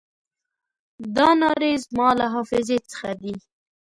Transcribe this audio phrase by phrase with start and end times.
[1.15, 3.33] دا نارې زما له حافظې څخه دي.